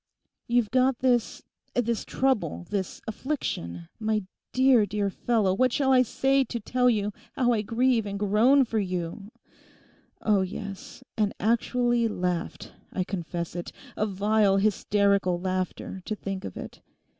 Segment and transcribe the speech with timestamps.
[0.47, 6.89] You've got this—this trouble, this affliction—my dear, dear fellow what shall I say to tell
[6.89, 9.29] you how I grieve and groan for you
[10.19, 16.57] oh yes, and actually laughed, I confess it, a vile hysterical laughter, to think of
[16.57, 16.81] it.